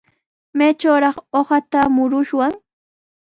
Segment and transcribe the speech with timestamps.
[0.57, 2.53] ¿Maytrawraq uqata murushwan?